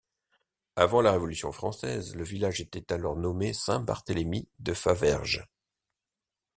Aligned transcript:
Avant 0.77 1.01
la 1.01 1.11
révolution 1.11 1.51
française 1.51 2.15
le 2.15 2.23
village 2.23 2.59
était 2.59 2.91
alors 2.91 3.15
nommé 3.15 3.53
Saint-Barthélémy 3.53 4.49
de 4.57 4.73
Faverges. 4.73 5.45